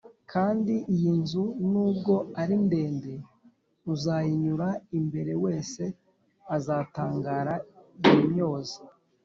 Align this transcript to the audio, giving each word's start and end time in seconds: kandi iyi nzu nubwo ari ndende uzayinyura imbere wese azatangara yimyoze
kandi 0.31 0.73
iyi 0.93 1.11
nzu 1.21 1.43
nubwo 1.71 2.13
ari 2.41 2.55
ndende 2.65 3.13
uzayinyura 3.93 4.67
imbere 4.99 5.33
wese 5.43 5.83
azatangara 6.55 7.53
yimyoze 8.03 8.77